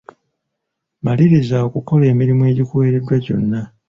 [1.05, 3.61] Maliriza okukola emirimu egikuweereddwa gyonna.